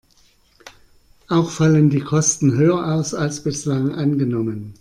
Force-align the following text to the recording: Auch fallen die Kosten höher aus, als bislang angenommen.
Auch 1.29 1.51
fallen 1.51 1.91
die 1.91 1.99
Kosten 1.99 2.57
höher 2.57 2.83
aus, 2.91 3.13
als 3.13 3.43
bislang 3.43 3.93
angenommen. 3.93 4.73